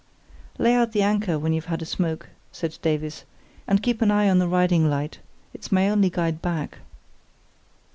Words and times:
"Lay 0.57 0.73
out 0.73 0.93
the 0.93 1.03
anchor 1.03 1.37
when 1.37 1.53
you've 1.53 1.65
had 1.67 1.83
a 1.83 1.85
smoke," 1.85 2.29
said 2.51 2.79
Davies, 2.81 3.23
"and 3.67 3.83
keep 3.83 4.01
an 4.01 4.09
eye 4.09 4.31
on 4.31 4.39
the 4.39 4.47
riding 4.47 4.89
light; 4.89 5.19
it's 5.53 5.71
my 5.71 5.87
only 5.89 6.09
guide 6.09 6.41
back." 6.41 6.79